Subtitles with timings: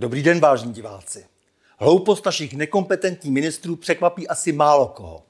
[0.00, 1.24] Dobrý den, vážní diváci.
[1.78, 5.22] Hloupost našich nekompetentních ministrů překvapí asi málo koho.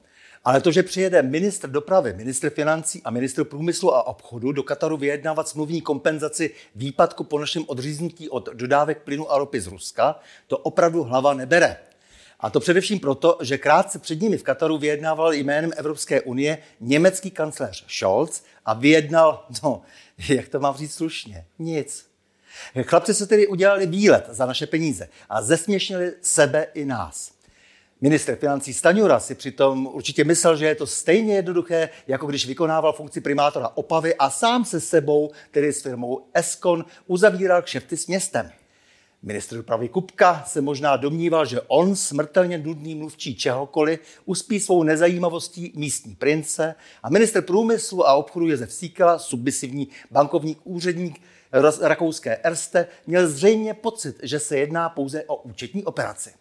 [0.43, 4.97] Ale to, že přijede ministr dopravy, ministr financí a ministr průmyslu a obchodu do Kataru
[4.97, 10.57] vyjednávat smluvní kompenzaci výpadku po našem odříznutí od dodávek plynu a ropy z Ruska, to
[10.57, 11.77] opravdu hlava nebere.
[12.39, 17.31] A to především proto, že krátce před nimi v Kataru vyjednával jménem Evropské unie německý
[17.31, 19.81] kancléř Scholz a vyjednal, no,
[20.29, 22.10] jak to mám říct slušně, nic.
[22.83, 27.31] Chlapci se tedy udělali výlet za naše peníze a zesměšnili sebe i nás.
[28.01, 32.93] Minister financí Staňura si přitom určitě myslel, že je to stejně jednoduché, jako když vykonával
[32.93, 38.51] funkci primátora Opavy a sám se sebou, tedy s firmou Eskon, uzavíral kšefty s městem.
[39.23, 45.71] Ministr dopravy Kupka se možná domníval, že on, smrtelně nudný mluvčí čehokoliv, uspí svou nezajímavostí
[45.75, 51.21] místní prince a minister průmyslu a obchodu Jezef Síkela, submisivní bankovník úředník
[51.81, 56.33] rakouské Erste, měl zřejmě pocit, že se jedná pouze o účetní operaci.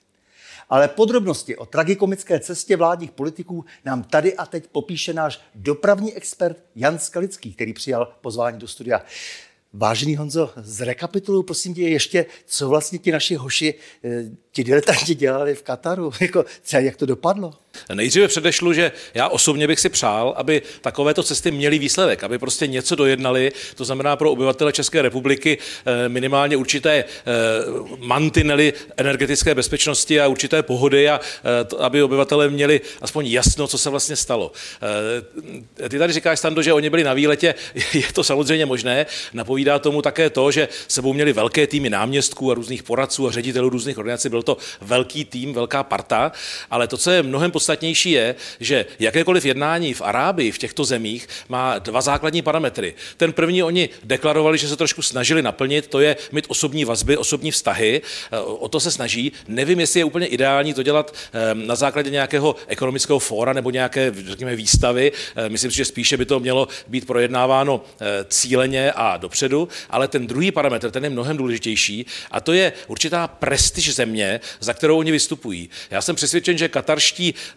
[0.69, 6.65] Ale podrobnosti o tragikomické cestě vládních politiků nám tady a teď popíše náš dopravní expert
[6.77, 9.03] Jan Skalický, který přijal pozvání do studia.
[9.73, 15.55] Vážený Honzo, zrekapituluju prosím tě ještě, co vlastně ti naši hoši, eh, ti diletanti dělali
[15.55, 17.55] v Kataru, jako třeba jak to dopadlo.
[17.95, 22.67] Nejdříve předešlu, že já osobně bych si přál, aby takovéto cesty měly výsledek, aby prostě
[22.67, 27.05] něco dojednali, to znamená pro obyvatele České republiky eh, minimálně určité eh,
[27.99, 31.21] mantinely energetické bezpečnosti a určité pohody a
[31.79, 34.53] aby obyvatele měli aspoň jasno, co se vlastně stalo.
[35.89, 37.55] Ty tady říkáš, Stando, že oni byli na výletě,
[37.93, 42.55] je to samozřejmě možné, napovídá tomu také to, že sebou měli velké týmy náměstků a
[42.55, 46.33] různých poradců a ředitelů různých organizací, byl to velký tým, velká parta,
[46.71, 51.28] ale to, co je mnohem podstatnější, je, že jakékoliv jednání v Arábii, v těchto zemích,
[51.48, 52.94] má dva základní parametry.
[53.16, 57.50] Ten první oni deklarovali, že se trošku snažili naplnit, to je mít osobní vazby, osobní
[57.50, 58.03] vztahy,
[58.44, 59.32] o to se snaží.
[59.49, 64.12] Nevím, jestli je úplně ideální to dělat ehm, na základě nějakého ekonomického fóra nebo nějaké,
[64.26, 65.12] řekněme, výstavy.
[65.37, 70.09] Ehm, myslím si, že spíše by to mělo být projednáváno eh, cíleně a dopředu, ale
[70.09, 74.99] ten druhý parametr, ten je mnohem důležitější a to je určitá prestiž země, za kterou
[74.99, 75.70] oni vystupují.
[75.91, 77.50] Já jsem přesvědčen, že katarští eh,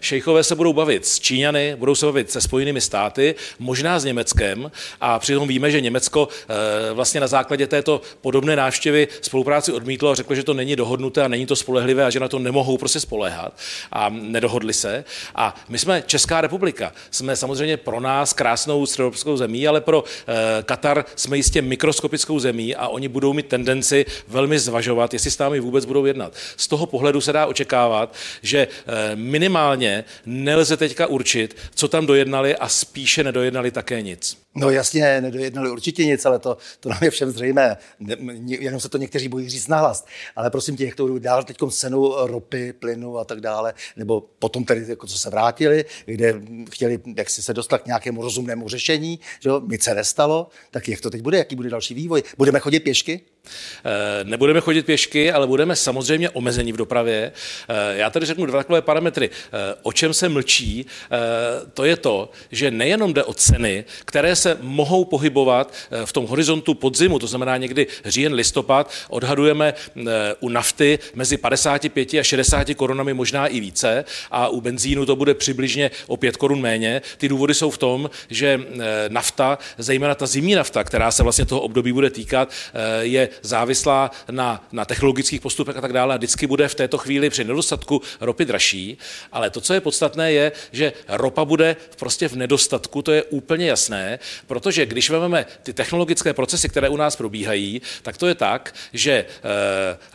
[0.00, 4.70] šejchové se budou bavit s Číňany, budou se bavit se Spojenými státy, možná s Německem
[5.00, 10.14] a přitom víme, že Německo eh, vlastně na základě této podobné návštěvy spolupráci odmítlo a
[10.14, 13.00] řeklo, že to není dohodnuté a není to spolehlivé a že na to nemohou prostě
[13.00, 13.58] spoléhat
[13.92, 15.04] a nedohodli se.
[15.34, 20.62] A my jsme Česká republika, jsme samozřejmě pro nás krásnou středoevropskou zemí, ale pro eh,
[20.62, 25.60] Katar jsme jistě mikroskopickou zemí a oni budou mít tendenci velmi zvažovat, jestli s námi
[25.60, 26.32] vůbec budou jednat.
[26.56, 32.56] Z toho pohledu se dá očekávat, že eh, minimálně nelze teďka určit, co tam dojednali
[32.56, 34.38] a spíše nedojednali také nic.
[34.54, 37.76] No jasně, nedojednali určitě nic, ale to, to nám je všem zřejmé.
[38.46, 40.06] Jenom se to někteří bojí říct nahlas.
[40.36, 44.20] Ale prosím tě, jak to budou dál teď cenu ropy, plynu a tak dále, nebo
[44.38, 46.40] potom tedy, jako co se vrátili, kde
[46.70, 50.88] chtěli jak si se dostat k nějakému rozumnému řešení, že jo, nic se nestalo, tak
[50.88, 52.22] jak to teď bude, jaký bude další vývoj?
[52.38, 53.20] Budeme chodit pěšky?
[53.84, 57.32] Eh, nebudeme chodit pěšky, ale budeme samozřejmě omezení v dopravě.
[57.68, 59.30] Eh, já tady řeknu dva takové parametry.
[59.30, 60.86] Eh, o čem se mlčí,
[61.74, 66.74] to je to, že nejenom jde o ceny, které se mohou pohybovat v tom horizontu
[66.74, 69.74] podzimu, to znamená někdy říjen, listopad, odhadujeme
[70.40, 75.34] u nafty mezi 55 a 60 korunami, možná i více, a u benzínu to bude
[75.34, 77.02] přibližně o 5 korun méně.
[77.18, 78.60] Ty důvody jsou v tom, že
[79.08, 82.52] nafta, zejména ta zimní nafta, která se vlastně toho období bude týkat,
[83.00, 87.30] je závislá na, na technologických postupech a tak dále a vždycky bude v této chvíli
[87.30, 88.98] při nedostatku ropy dražší.
[89.32, 93.66] Ale to, co je podstatné, je, že ropa bude prostě v nedostatku, to je úplně
[93.66, 98.74] jasné, protože když vezmeme ty technologické procesy, které u nás probíhají, tak to je tak,
[98.92, 99.26] že e,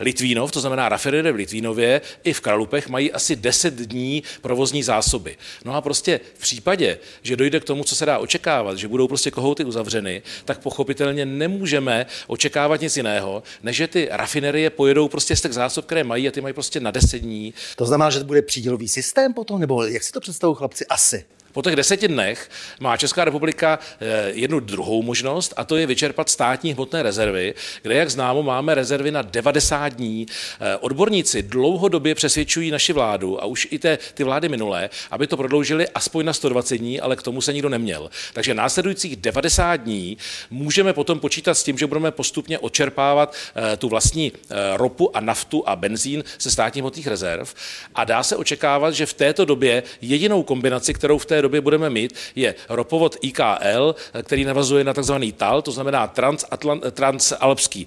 [0.00, 5.36] Litvínov, to znamená rafinerie v Litvínově, i v Kralupech mají asi 10 dní provozní zásoby.
[5.64, 9.08] No a prostě v případě, že dojde k tomu, co se dá očekávat, že budou
[9.08, 15.08] prostě kohouty uzavřeny, tak pochopitelně nemůžeme očekávat nic jiného jiného, než že ty rafinerie pojedou
[15.08, 17.54] prostě z těch zásob, které mají a ty mají prostě na deset dní.
[17.76, 20.86] To znamená, že to bude přídělový systém potom, nebo jak si to představují chlapci?
[20.86, 21.24] Asi.
[21.54, 26.28] Po těch deseti dnech má Česká republika eh, jednu druhou možnost a to je vyčerpat
[26.28, 30.26] státní hmotné rezervy, kde, jak známo, máme rezervy na 90 dní.
[30.60, 35.36] Eh, odborníci dlouhodobě přesvědčují naši vládu a už i te, ty vlády minulé, aby to
[35.36, 38.10] prodloužili aspoň na 120 dní, ale k tomu se nikdo neměl.
[38.32, 40.16] Takže následujících 90 dní
[40.50, 44.32] můžeme potom počítat s tím, že budeme postupně odčerpávat eh, tu vlastní
[44.74, 47.54] ropu a naftu a benzín ze státních hmotných rezerv
[47.94, 51.90] a dá se očekávat, že v této době jedinou kombinaci, kterou v té době budeme
[51.90, 56.12] mít, je ropovod IKL, který navazuje na takzvaný TAL, to znamená
[56.90, 57.86] transalpský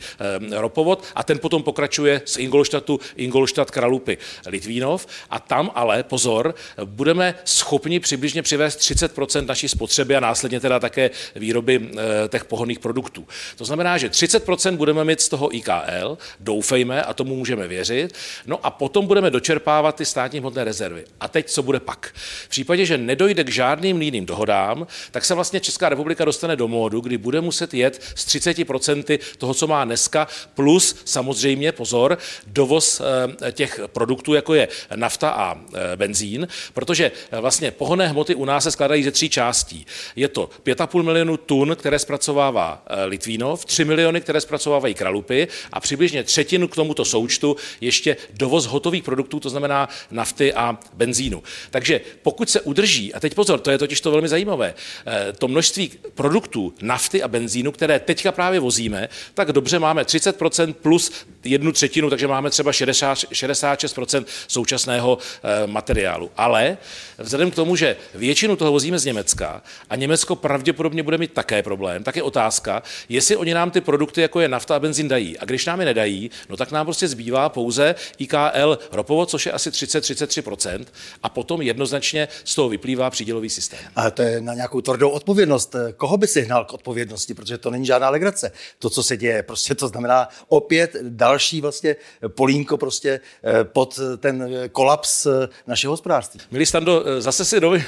[0.52, 5.08] ropovod, a ten potom pokračuje z Ingolštatu, Ingolštat, Kralupy, Litvínov.
[5.30, 6.56] A tam ale, pozor,
[6.86, 11.90] budeme schopni přibližně přivést 30% naší spotřeby a následně teda také výroby
[12.30, 13.28] těch pohonných produktů.
[13.56, 18.14] To znamená, že 30% budeme mít z toho IKL, doufejme, a tomu můžeme věřit,
[18.46, 21.06] no a potom budeme dočerpávat ty státní hmotné rezervy.
[21.20, 22.14] A teď co bude pak?
[22.44, 26.68] V případě, že nedojde k žádným jiným dohodám, tak se vlastně Česká republika dostane do
[26.68, 32.18] módu, kdy bude muset jet s 30% toho, co má dneska, plus samozřejmě, pozor,
[32.48, 38.36] dovoz eh, těch produktů, jako je nafta a eh, benzín, protože eh, vlastně pohonné hmoty
[38.36, 39.86] u nás se skládají ze tří částí.
[40.16, 46.24] Je to 5,5 milionu tun, které zpracovává Litvínov, 3 miliony, které zpracovávají Kralupy a přibližně
[46.24, 51.44] třetinu k tomuto součtu ještě dovoz hotových produktů, to znamená nafty a benzínu.
[51.72, 54.74] Takže pokud se udrží, a teď pozor, to je totiž to velmi zajímavé,
[55.06, 60.74] eh, to množství produktů nafty a benzínu, které teďka právě vozíme, tak dobře máme 30%
[60.74, 61.12] plus
[61.44, 66.32] jednu třetinu, takže máme třeba 60, 66% současného eh, materiálu.
[66.38, 66.78] Ale
[67.18, 71.64] vzhledem k tomu, že většinu toho vozíme z Německa a Německo pravděpodobně bude mít také
[71.64, 75.38] problém, tak je otázka, jestli oni nám ty produkty, jako je nafta a benzín, dají.
[75.38, 79.52] A když nám je nedají, no tak nám prostě zbývá pouze IKL ropovod, což je
[79.52, 80.86] asi 30-33%,
[81.24, 83.80] a potom jednoznačně z toho vyplývá přídělový systém.
[83.96, 85.76] A to je na nějakou tvrdou odpovědnost.
[85.98, 87.34] Koho by si hnal k odpovědnosti?
[87.34, 88.52] Protože to není žádná legrace.
[88.80, 91.96] To, co se děje, prostě to znamená opět další vlastně
[92.28, 96.40] polínko prostě eh, pod ten kolaps eh, našeho hospodářství.
[96.52, 97.84] Milí Stando, eh, zase si dovolím,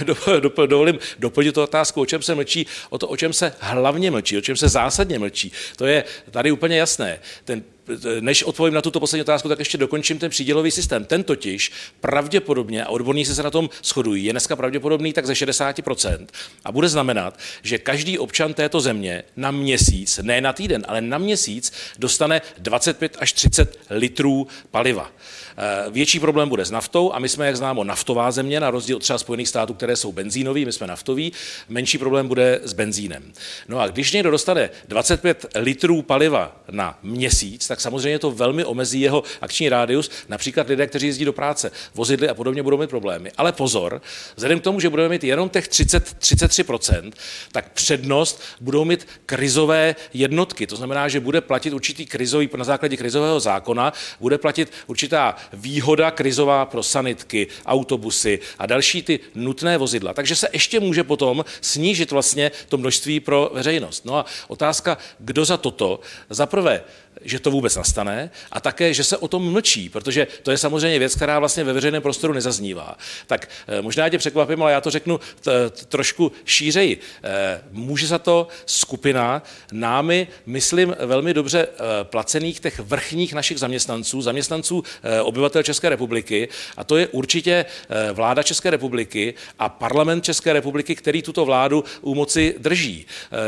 [0.65, 4.37] dovolím doplnit tu otázku, o čem se mlčí, o to, o čem se hlavně mlčí,
[4.37, 5.51] o čem se zásadně mlčí.
[5.75, 7.19] To je tady úplně jasné.
[7.45, 7.63] Ten
[8.19, 11.05] než odpovím na tuto poslední otázku, tak ještě dokončím ten přídělový systém.
[11.05, 11.71] Ten totiž
[12.01, 16.27] pravděpodobně, a odborníci se na tom shodují, je dneska pravděpodobný tak ze 60%
[16.65, 21.17] a bude znamenat, že každý občan této země na měsíc, ne na týden, ale na
[21.17, 25.11] měsíc dostane 25 až 30 litrů paliva.
[25.59, 28.97] Eh, větší problém bude s naftou a my jsme, jak známo, naftová země, na rozdíl
[28.97, 31.33] od třeba Spojených států, které jsou benzínoví, my jsme naftoví.
[31.69, 33.33] Menší problém bude s benzínem.
[33.67, 39.01] No a když někdo dostane 25 litrů paliva na měsíc, tak samozřejmě to velmi omezí
[39.01, 40.09] jeho akční rádius.
[40.29, 43.31] Například lidé, kteří jezdí do práce, vozidly a podobně budou mít problémy.
[43.37, 44.01] Ale pozor,
[44.35, 47.11] vzhledem k tomu, že budeme mít jenom těch 30, 33%,
[47.51, 50.67] tak přednost budou mít krizové jednotky.
[50.67, 56.11] To znamená, že bude platit určitý krizový, na základě krizového zákona, bude platit určitá výhoda
[56.11, 60.13] krizová pro sanitky, autobusy a další ty nutné vozidla.
[60.13, 64.05] Takže se ještě může potom snížit vlastně to množství pro veřejnost.
[64.05, 65.99] No a otázka, kdo za toto?
[66.29, 66.83] Za prvé,
[67.21, 70.99] že to vůbec nastane a také, že se o tom mlčí, protože to je samozřejmě
[70.99, 72.97] věc, která vlastně ve veřejném prostoru nezaznívá.
[73.27, 75.19] Tak eh, možná tě překvapím, ale já to řeknu
[75.87, 76.99] trošku šířeji.
[77.23, 84.21] Eh, může za to skupina námi, myslím, velmi dobře eh, placených těch vrchních našich zaměstnanců,
[84.21, 84.83] zaměstnanců
[85.23, 87.65] obyvatel České republiky, a to je určitě
[88.13, 93.05] vláda České republiky a parlament České republiky, který tuto vládu u moci drží.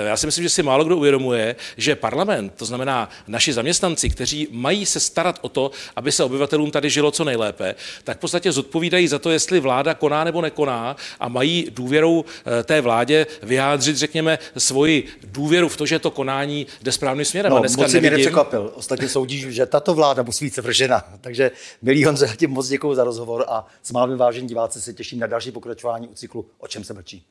[0.07, 4.47] Já si myslím, že si málo kdo uvědomuje, že parlament, to znamená naši zaměstnanci, kteří
[4.51, 8.51] mají se starat o to, aby se obyvatelům tady žilo co nejlépe, tak v podstatě
[8.51, 13.97] zodpovídají za to, jestli vláda koná nebo nekoná a mají důvěrou eh, té vládě vyjádřit,
[13.97, 17.49] řekněme, svoji důvěru v to, že to konání jde správným směrem.
[17.49, 18.09] No, a dneska moc nevidím...
[18.09, 18.71] mě nepřekvapil.
[18.75, 21.03] Ostatně soudí, že tato vláda musí být vržena.
[21.21, 21.51] Takže
[21.81, 25.27] milí Honze, tím moc děkuji za rozhovor a s malým vážení diváci se těším na
[25.27, 27.25] další pokračování u cyklu O čem se mlčí.